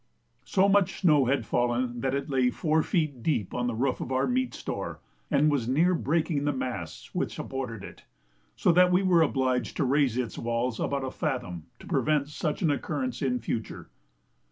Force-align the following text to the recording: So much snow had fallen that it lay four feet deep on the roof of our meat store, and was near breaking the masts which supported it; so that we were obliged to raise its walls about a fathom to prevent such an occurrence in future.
So 0.45 0.67
much 0.67 0.99
snow 1.01 1.25
had 1.25 1.45
fallen 1.45 1.99
that 2.01 2.15
it 2.15 2.27
lay 2.27 2.49
four 2.49 2.81
feet 2.81 3.21
deep 3.21 3.53
on 3.53 3.67
the 3.67 3.75
roof 3.75 4.01
of 4.01 4.11
our 4.11 4.25
meat 4.25 4.55
store, 4.55 4.99
and 5.29 5.51
was 5.51 5.67
near 5.69 5.93
breaking 5.93 6.43
the 6.43 6.51
masts 6.51 7.13
which 7.13 7.35
supported 7.35 7.83
it; 7.83 8.05
so 8.55 8.71
that 8.71 8.91
we 8.91 9.03
were 9.03 9.21
obliged 9.21 9.77
to 9.77 9.83
raise 9.83 10.17
its 10.17 10.39
walls 10.39 10.79
about 10.79 11.03
a 11.05 11.11
fathom 11.11 11.67
to 11.77 11.85
prevent 11.85 12.29
such 12.29 12.63
an 12.63 12.71
occurrence 12.71 13.21
in 13.21 13.37
future. 13.41 13.91